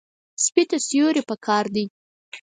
[0.43, 1.85] سپي ته سیوري پکار دی.